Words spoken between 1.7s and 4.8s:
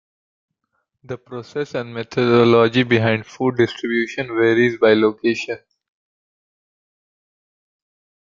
and methodology behind food distribution varies